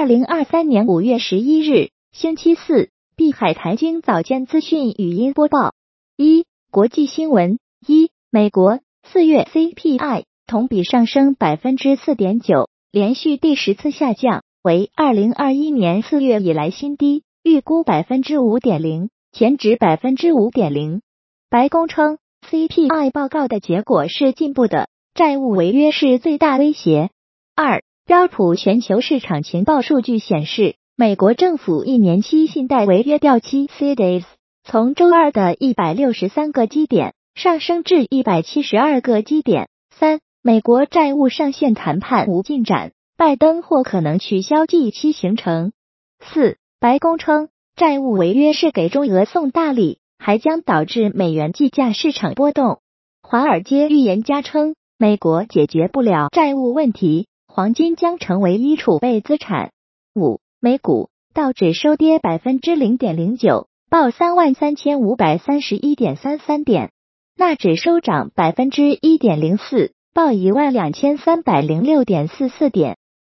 [0.00, 5.74] 二零二三年五月十一日，星期四，碧海财经早间资讯语音播报：
[6.16, 21.02] 一、国际新闻：一、美国四月 CPI 同比上升百分之四点九，连续第十次下降，为二零二一年四月以来新低，预估百分之五点零，前值百分之五点零。
[21.50, 22.16] 白宫称
[22.50, 27.10] ，CPI 报告的结果是进步的，债务违约是最大威胁。
[27.54, 27.82] 二。
[28.10, 34.24] 标普全球市场情报数据显示，美国政府一年期信贷违约掉期 （CDS）
[34.64, 39.68] 从周二的一百六十三个基点上升至一百七十二个基点。
[39.96, 45.70] 三、美国债务上限谈判无进展，拜登或可能取消 G 期行程。
[46.18, 52.80] 四、白宫称，债务违约是给中俄送大礼，还将导致美元计价市场波动。
[53.22, 57.28] 华尔街预言家称，美国解决不了债务问题。
[57.52, 59.72] 黄金将成为一储备资产。
[60.14, 66.90] 五、美股道指收跌百分之零点零九，报三万三千五百三十一点三三点；
[67.36, 72.94] 纳指收涨百分之一点零四，报一万两千三百零六点四四点；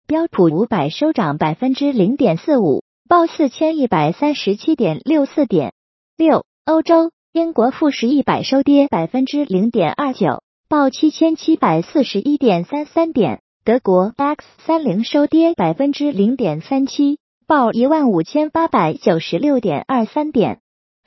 [0.06, 5.72] 标普五百收涨百分之零点四五，报四千一百三十七点六四点。
[6.18, 13.41] 六、欧洲英国富时一百收跌百分之零点二九，报七千七百四十一点三三点。
[13.64, 20.58] 德国 DAX 三零收跌百分之零点三七，报一万五千八百九十六点二三点。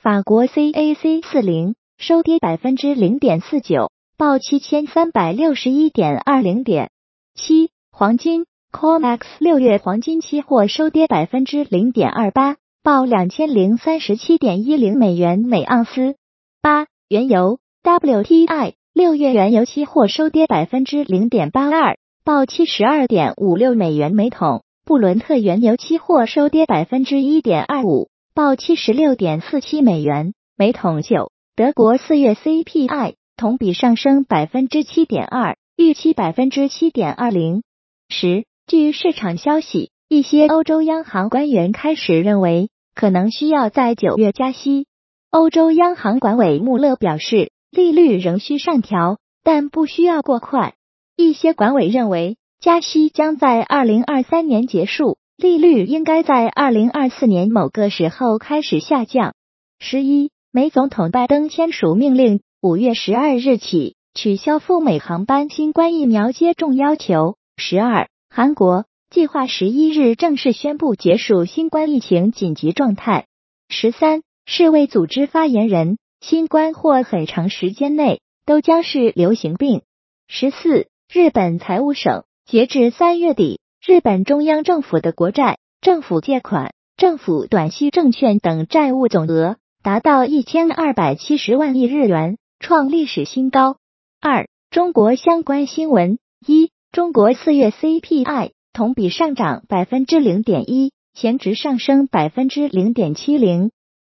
[0.02, 6.92] 法国 CAC 四零收跌百分之零点四九，报七千三百六十一点二零点。
[7.36, 16.16] 七黄金 COMEX 六月黄金期货收跌百分之零点二八，报两千零三十七点一零美元每盎司。
[16.62, 21.98] 八原油 WTI 六月原油期货收跌百分之零点八二。
[22.26, 31.04] 报七十二点五六美元每桶，布伦特原油期货收跌百分之一点二五，报七十六点四七美元每桶。
[31.04, 37.62] 九，德国四月 CPI 同比上升百分之七点二，预期百分之七点二零。
[38.10, 44.88] 十，据市场消息，一些欧洲央行官员开始认为可能需要在九月加息。
[45.30, 50.74] 欧洲央行管委穆勒表示，利率仍需上调，但不需要过快。
[51.18, 59.34] 一些管委认为，加息将在二零二三年结束，利率应该在二零二四年某个时候开始下降。
[59.80, 67.38] 十一，美总统拜登签署命令，五月十二日起取消赴美航班新冠疫苗接种要求。
[67.56, 73.28] 十二，韩国计划十一日正式宣布结束新冠疫情紧急状态。
[73.70, 79.82] 十三，世卫组织发言人，新冠或很长时间内都将是流行病。
[80.28, 80.88] 十四。
[81.16, 93.78] 日本财务省截至三月底，日本中央政府的国债、政府借款、政府短期证券等债务总额达到一千二百七十万亿日元，创历史新高。
[94.20, 103.70] 二、中国相关新闻：一、中国四月 CPI 同比上涨百分之零点一，前值上升百分之零点七零；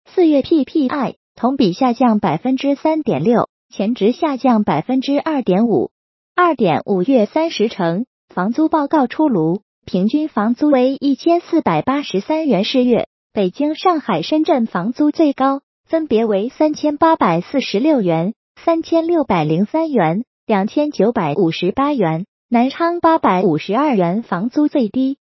[0.06, 5.90] 四月 PPI 同比下降百分之三点六，前值下降百分之二点五。
[6.34, 13.06] 二点五月三十城房租报告出炉，平均房租为一千四百八十三元四月。
[13.34, 22.24] 北京、上海、深圳房租最高，分别为三千八百四十六元、三千六百零三元、两千九百五十八元。
[22.48, 25.18] 南昌八百五十二元房租最低。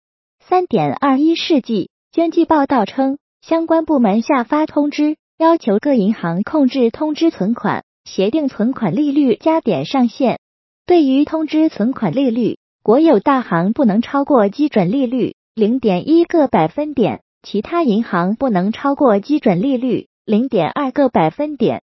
[0.46, 10.38] 三点二一世纪经济报道称，相关部门下发通知，要求各银行控制通知存款，协定存款利率加点上限。
[10.88, 21.82] 对于通知存款利率，国有大行不能超过基准利率零点一个百分点，其他银行不能超过基准利率零点二个百分点。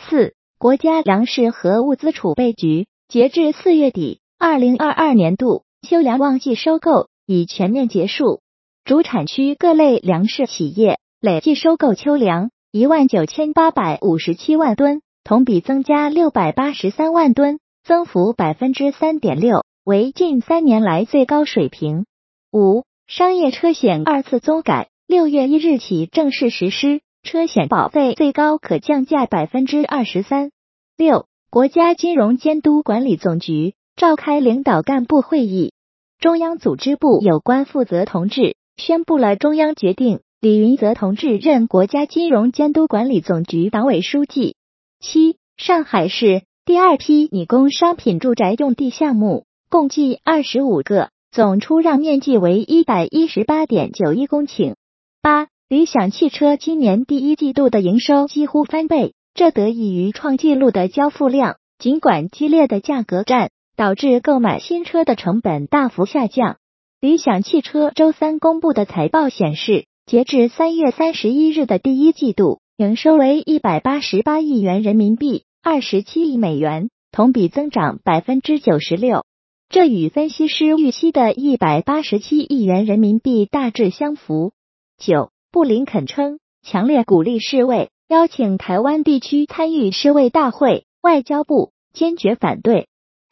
[0.00, 8.40] 四、国家粮食和物资储备局截至四月底，二零二二年度秋粮旺季收购已全面结束，
[8.86, 17.58] 主产区各类粮食企业累计收购秋粮一万九千八百五十七万吨，同比增加六百八十三万吨。
[17.86, 22.04] 增幅百分之三点六，为近三年来最高水平。
[22.52, 30.50] 五、商业车险二次增改，六月一日起正式实施，车险保费最高可降价百分之二十三。
[30.96, 35.72] 六、国家金融监督管理总局召开领导干部会议，
[36.18, 44.56] 中央组织部有关负责同志宣布了中央决定，李云泽同志任国家金融监督管理总局党委书记。
[44.98, 46.42] 七、上海市。
[46.66, 54.74] 第二批拟供商品住宅用地项目共计二十五个，总出让面积为一百一十八点九一公顷。
[55.22, 61.54] 八，理想汽车今年第一季度的营收几乎翻倍，这得益于创纪录的交付量。
[61.78, 66.56] 尽管激烈的价格战导致购买新车的成本大幅下降，
[67.00, 72.58] 理想汽车周三公布的财报显示，截至三月三十一日的第一季度。
[72.76, 79.24] 营收为一百八十八亿元人民币，二十七亿美元，同比增长百分之九十六。
[79.68, 84.52] 这与分析师预期的一百八十七亿元人民币大致相符。
[84.96, 92.86] 九，布林肯称强烈鼓励世卫，邀请台湾地区参与世卫大会，外交部坚决反对。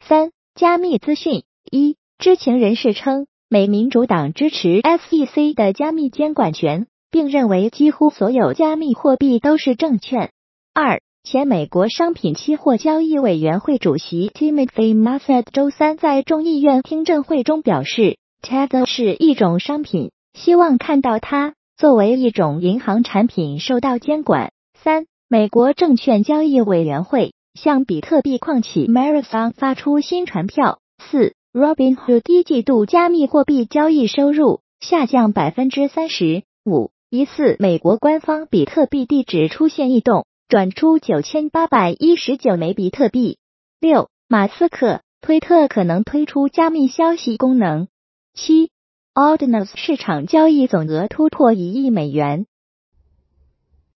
[0.05, 6.87] 三，加密资讯一，知情人士称，美民主党支持 SEC 的加密监管权。
[7.11, 10.33] 并认为几乎所有加密货币都是证券。
[10.73, 24.51] 二前美国商品期货交易委员会主席 Timothy m a s s e t 周三在众议院听证会中表示，Tether 是一种商品，希望看到它作为一种银行产品受到监管。
[24.75, 30.77] 三美国证券交易委员会向比特币矿企 Marathon 发出新传票。
[30.99, 36.91] 四 Robinhood 一季度加密货币交易收入下降百分之三十五。
[37.09, 43.39] 疑似美国官方比特币地址出现异动，转出九千八百一十九枚比特币。
[43.79, 47.87] 六，马斯克推特可能推出加密消息功能。
[48.35, 48.69] 七
[49.15, 52.45] ，Ordinals 市场交易总额突破一亿美元。